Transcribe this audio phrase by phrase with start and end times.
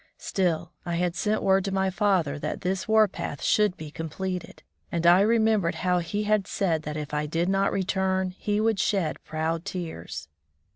[0.17, 4.63] Still, I had sent word to my father that this war path should be completed,
[4.91, 8.79] and I remembered how he had said that if I did not return, he would
[8.79, 10.27] shed proud tears.